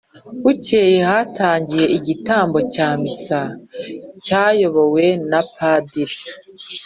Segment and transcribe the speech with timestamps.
[0.43, 3.41] bukeye hatangiye igitambo cya missa;
[4.23, 6.17] cyayobowe na padiri